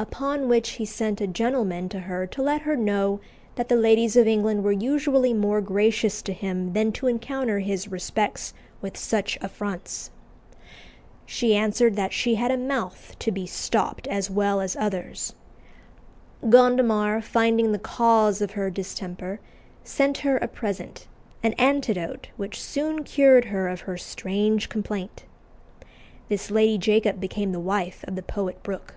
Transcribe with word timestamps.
Upon 0.00 0.46
which 0.48 0.70
he 0.78 0.84
sent 0.84 1.20
a 1.20 1.26
gentleman 1.26 1.88
to 1.88 1.98
her 1.98 2.24
to 2.28 2.40
let 2.40 2.60
her 2.62 2.76
know 2.76 3.18
that 3.56 3.68
the 3.68 3.74
ladies 3.74 4.14
of 4.16 4.28
England 4.28 4.62
were 4.62 4.70
usually 4.70 5.34
more 5.34 5.60
gracious 5.60 6.22
to 6.22 6.32
him 6.32 6.72
than 6.72 6.92
to 6.92 7.08
encounter 7.08 7.58
his 7.58 7.88
respects 7.88 8.54
with 8.80 8.96
such 8.96 9.36
affronts. 9.40 10.12
She 11.26 11.56
answered 11.56 11.96
that 11.96 12.12
she 12.12 12.36
had 12.36 12.52
a 12.52 12.56
mouth 12.56 13.16
to 13.18 13.32
be 13.32 13.44
stopped 13.44 14.06
as 14.06 14.30
well 14.30 14.60
as 14.60 14.76
others. 14.76 15.34
Gondomar, 16.48 17.20
finding 17.20 17.72
the 17.72 17.78
cause 17.80 18.40
of 18.40 18.52
her 18.52 18.70
distemper, 18.70 19.40
sent 19.82 20.18
her 20.18 20.36
a 20.36 20.46
present, 20.46 21.08
an 21.42 21.54
antidote 21.54 22.28
which 22.36 22.62
soon 22.62 23.02
cured 23.02 23.46
her 23.46 23.66
of 23.66 23.80
her 23.80 23.96
strange 23.96 24.68
complaint. 24.68 25.24
This 26.28 26.52
Lady 26.52 26.78
Jacob 26.78 27.18
became 27.18 27.50
the 27.50 27.58
wife 27.58 28.04
of 28.06 28.14
the 28.14 28.22
poet 28.22 28.62
Brooke. 28.62 28.94